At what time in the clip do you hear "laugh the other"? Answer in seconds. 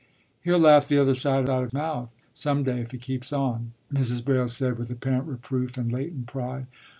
0.57-1.13